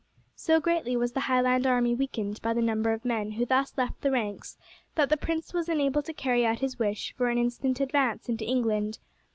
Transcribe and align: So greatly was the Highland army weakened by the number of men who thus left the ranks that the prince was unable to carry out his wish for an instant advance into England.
So 0.33 0.59
greatly 0.59 0.97
was 0.97 1.11
the 1.11 1.19
Highland 1.19 1.67
army 1.67 1.93
weakened 1.93 2.41
by 2.41 2.55
the 2.55 2.61
number 2.63 2.91
of 2.91 3.05
men 3.05 3.33
who 3.33 3.45
thus 3.45 3.77
left 3.77 4.01
the 4.01 4.09
ranks 4.09 4.57
that 4.95 5.09
the 5.09 5.15
prince 5.15 5.53
was 5.53 5.69
unable 5.69 6.01
to 6.01 6.11
carry 6.11 6.43
out 6.43 6.57
his 6.57 6.79
wish 6.79 7.13
for 7.15 7.29
an 7.29 7.37
instant 7.37 7.79
advance 7.79 8.27
into 8.27 8.43
England. 8.43 8.97